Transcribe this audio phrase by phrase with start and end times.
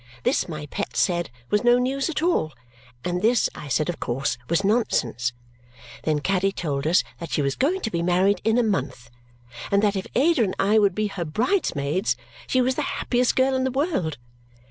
[0.23, 2.53] This, my pet said, was no news at all;
[3.05, 5.31] and this, I said, of course, was nonsense.
[6.05, 9.11] Then Caddy told us that she was going to be married in a month
[9.69, 12.17] and that if Ada and I would be her bridesmaids,
[12.47, 14.17] she was the happiest girl in the world.